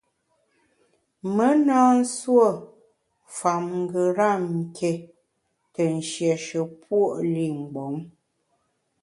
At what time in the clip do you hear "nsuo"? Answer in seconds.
1.99-2.47